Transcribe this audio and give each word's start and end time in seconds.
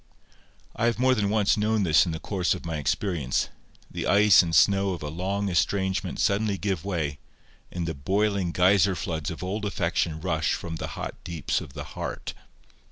I 0.75 0.85
have 0.85 0.97
more 0.97 1.13
than 1.13 1.29
once 1.29 1.57
known 1.57 1.83
this 1.83 2.07
in 2.07 2.11
the 2.11 2.19
course 2.19 2.55
of 2.55 2.65
my 2.65 2.77
experience—the 2.77 4.07
ice 4.07 4.41
and 4.41 4.55
snow 4.55 4.93
of 4.93 5.03
a 5.03 5.09
long 5.09 5.47
estrangement 5.47 6.19
suddenly 6.19 6.57
give 6.57 6.83
way, 6.83 7.19
and 7.71 7.87
the 7.87 7.93
boiling 7.93 8.51
geyser 8.51 8.95
floods 8.95 9.29
of 9.29 9.43
old 9.43 9.63
affection 9.63 10.19
rush 10.19 10.55
from 10.55 10.77
the 10.77 10.87
hot 10.97 11.23
deeps 11.23 11.61
of 11.61 11.73
the 11.73 11.83
heart. 11.93 12.33